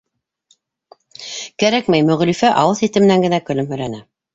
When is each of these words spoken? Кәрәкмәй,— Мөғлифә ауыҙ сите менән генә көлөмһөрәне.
Кәрәкмәй,— 1.65 2.09
Мөғлифә 2.11 2.55
ауыҙ 2.67 2.85
сите 2.85 3.09
менән 3.09 3.31
генә 3.31 3.45
көлөмһөрәне. 3.51 4.07